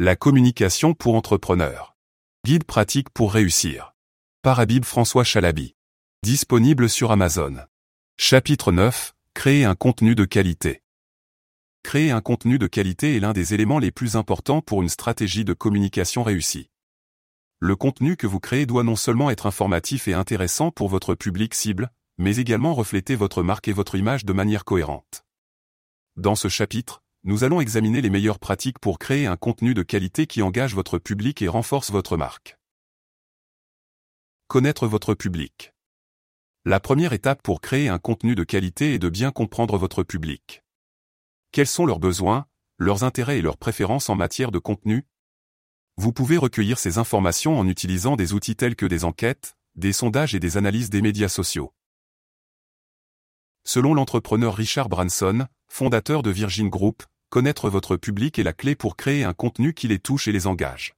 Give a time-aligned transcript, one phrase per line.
[0.00, 1.94] La communication pour entrepreneurs.
[2.44, 3.94] Guide pratique pour réussir.
[4.42, 5.76] Par Habib François Chalabi.
[6.24, 7.58] Disponible sur Amazon.
[8.18, 9.14] Chapitre 9.
[9.34, 10.82] Créer un contenu de qualité.
[11.84, 15.44] Créer un contenu de qualité est l'un des éléments les plus importants pour une stratégie
[15.44, 16.70] de communication réussie.
[17.60, 21.54] Le contenu que vous créez doit non seulement être informatif et intéressant pour votre public
[21.54, 25.24] cible, mais également refléter votre marque et votre image de manière cohérente.
[26.16, 30.26] Dans ce chapitre, nous allons examiner les meilleures pratiques pour créer un contenu de qualité
[30.26, 32.58] qui engage votre public et renforce votre marque.
[34.46, 35.72] Connaître votre public.
[36.66, 40.62] La première étape pour créer un contenu de qualité est de bien comprendre votre public.
[41.50, 42.44] Quels sont leurs besoins,
[42.76, 45.06] leurs intérêts et leurs préférences en matière de contenu?
[45.96, 50.34] Vous pouvez recueillir ces informations en utilisant des outils tels que des enquêtes, des sondages
[50.34, 51.72] et des analyses des médias sociaux.
[53.64, 57.02] Selon l'entrepreneur Richard Branson, fondateur de Virgin Group,
[57.34, 60.46] connaître votre public est la clé pour créer un contenu qui les touche et les
[60.46, 60.94] engage.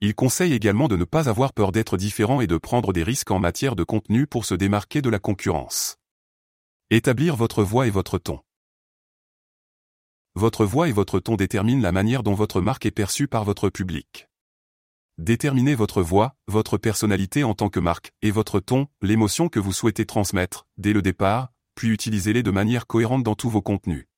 [0.00, 3.30] Il conseille également de ne pas avoir peur d'être différent et de prendre des risques
[3.30, 5.98] en matière de contenu pour se démarquer de la concurrence.
[6.90, 8.40] Établir votre voix et votre ton.
[10.34, 13.68] Votre voix et votre ton déterminent la manière dont votre marque est perçue par votre
[13.68, 14.26] public.
[15.16, 19.72] Déterminez votre voix, votre personnalité en tant que marque, et votre ton, l'émotion que vous
[19.72, 24.08] souhaitez transmettre, dès le départ, puis utilisez-les de manière cohérente dans tous vos contenus.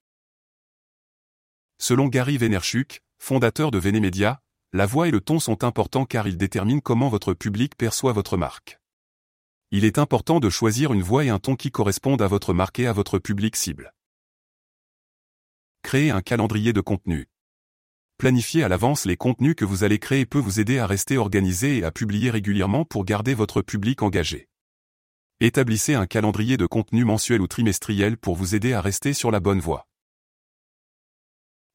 [1.81, 6.37] Selon Gary Vaynerchuk, fondateur de Venemedia, la voix et le ton sont importants car ils
[6.37, 8.81] déterminent comment votre public perçoit votre marque.
[9.71, 12.81] Il est important de choisir une voix et un ton qui correspondent à votre marque
[12.81, 13.95] et à votre public cible.
[15.83, 17.29] Créer un calendrier de contenu.
[18.19, 21.79] Planifier à l'avance les contenus que vous allez créer peut vous aider à rester organisé
[21.79, 24.49] et à publier régulièrement pour garder votre public engagé.
[25.41, 29.39] Établissez un calendrier de contenu mensuel ou trimestriel pour vous aider à rester sur la
[29.39, 29.87] bonne voie.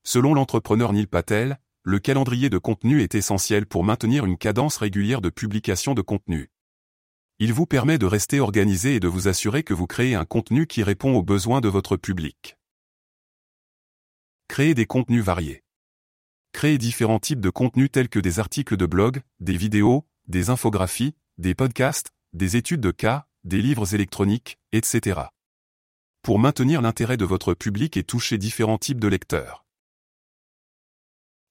[0.04, 5.22] Selon l'entrepreneur Neil Patel, le calendrier de contenu est essentiel pour maintenir une cadence régulière
[5.22, 6.50] de publication de contenu.
[7.40, 10.68] Il vous permet de rester organisé et de vous assurer que vous créez un contenu
[10.68, 12.58] qui répond aux besoins de votre public.
[14.48, 15.64] Créer des contenus variés.
[16.52, 21.16] Créer différents types de contenus tels que des articles de blog, des vidéos, des infographies,
[21.38, 25.22] des podcasts, des études de cas, des livres électroniques, etc.
[26.22, 29.63] Pour maintenir l'intérêt de votre public et toucher différents types de lecteurs.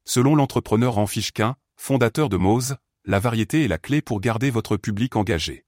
[0.05, 5.17] Selon l'entrepreneur Anfichquin, fondateur de Mose, la variété est la clé pour garder votre public
[5.17, 5.65] engagé.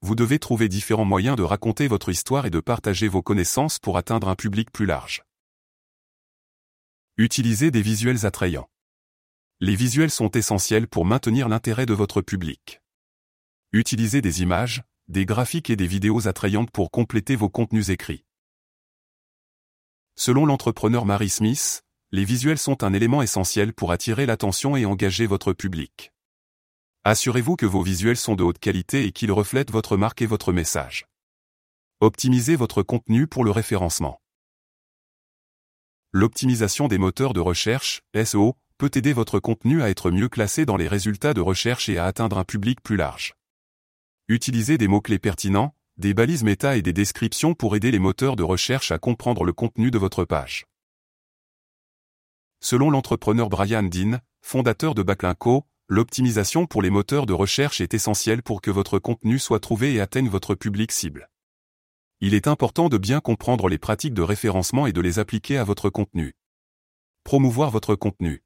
[0.00, 3.96] Vous devez trouver différents moyens de raconter votre histoire et de partager vos connaissances pour
[3.96, 5.24] atteindre un public plus large.
[7.16, 8.70] Utilisez des visuels attrayants.
[9.60, 12.80] Les visuels sont essentiels pour maintenir l'intérêt de votre public.
[13.72, 18.24] Utilisez des images, des graphiques et des vidéos attrayantes pour compléter vos contenus écrits.
[20.14, 25.26] Selon l'entrepreneur Mary Smith, les visuels sont un élément essentiel pour attirer l'attention et engager
[25.26, 26.10] votre public.
[27.04, 30.52] Assurez-vous que vos visuels sont de haute qualité et qu'ils reflètent votre marque et votre
[30.52, 31.06] message.
[32.00, 34.22] Optimisez votre contenu pour le référencement.
[36.10, 40.78] L'optimisation des moteurs de recherche, SEO, peut aider votre contenu à être mieux classé dans
[40.78, 43.34] les résultats de recherche et à atteindre un public plus large.
[44.28, 48.42] Utilisez des mots-clés pertinents, des balises méta et des descriptions pour aider les moteurs de
[48.42, 50.64] recherche à comprendre le contenu de votre page.
[52.60, 58.42] Selon l'entrepreneur Brian Dean, fondateur de Backlinko, l'optimisation pour les moteurs de recherche est essentielle
[58.42, 61.30] pour que votre contenu soit trouvé et atteigne votre public cible.
[62.20, 65.64] Il est important de bien comprendre les pratiques de référencement et de les appliquer à
[65.64, 66.34] votre contenu.
[67.22, 68.42] Promouvoir votre contenu.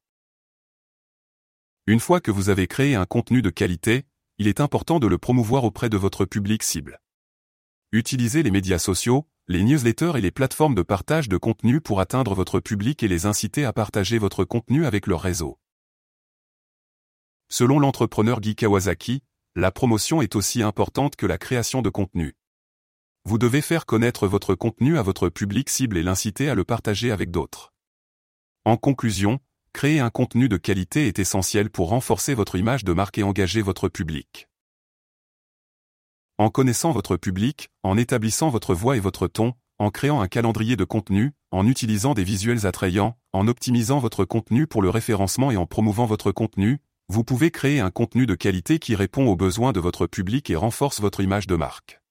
[1.87, 4.05] Une fois que vous avez créé un contenu de qualité,
[4.39, 7.01] il est important de le promouvoir auprès de votre public cible.
[7.93, 12.35] Utilisez les médias sociaux, les newsletters et les plateformes de partage de contenu pour atteindre
[12.35, 15.59] votre public et les inciter à partager votre contenu avec leur réseau.
[17.49, 19.23] Selon l'entrepreneur Guy Kawasaki,
[19.55, 22.35] la promotion est aussi importante que la création de contenu.
[23.25, 27.13] Vous devez faire connaître votre contenu à votre public cible et l'inciter à le partager
[27.13, 27.73] avec d'autres.
[28.65, 29.39] En conclusion,
[29.73, 33.63] Créer un contenu de qualité est essentiel pour renforcer votre image de marque et engager
[33.63, 34.49] votre public.
[36.43, 40.75] En connaissant votre public, en établissant votre voix et votre ton, en créant un calendrier
[40.75, 45.57] de contenu, en utilisant des visuels attrayants, en optimisant votre contenu pour le référencement et
[45.57, 49.71] en promouvant votre contenu, vous pouvez créer un contenu de qualité qui répond aux besoins
[49.71, 52.02] de votre public et renforce votre image de marque.